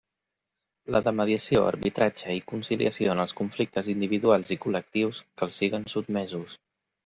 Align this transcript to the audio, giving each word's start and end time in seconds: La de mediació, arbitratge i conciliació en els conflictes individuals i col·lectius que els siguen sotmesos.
La 0.95 1.01
de 1.07 1.11
mediació, 1.17 1.61
arbitratge 1.73 2.33
i 2.39 2.41
conciliació 2.53 3.13
en 3.17 3.23
els 3.27 3.37
conflictes 3.43 3.93
individuals 3.95 4.53
i 4.59 4.61
col·lectius 4.67 5.23
que 5.31 5.49
els 5.49 5.63
siguen 5.63 5.89
sotmesos. 5.99 6.61